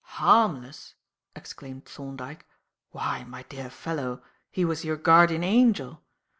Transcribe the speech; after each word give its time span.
"Harmless!" 0.17 0.95
exclaimed 1.35 1.85
Thorndyke. 1.85 2.47
"Why, 2.89 3.23
my 3.23 3.43
dear 3.43 3.69
fellow, 3.69 4.23
he 4.49 4.65
was 4.65 4.83
your 4.83 4.97
guardian 4.97 5.43
angel. 5.43 6.01